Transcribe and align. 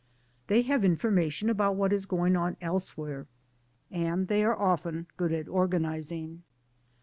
They 0.47 0.63
have 0.63 0.81
infor 0.81 1.13
mation 1.13 1.47
about 1.47 1.75
what 1.75 1.93
is 1.93 2.07
going 2.07 2.35
on 2.35 2.57
elsewhere, 2.59 3.27
and 3.91 4.27
they 4.29 4.43
often 4.43 4.97
are 5.01 5.05
good 5.15 5.31
at 5.31 5.47
organizing. 5.47 6.41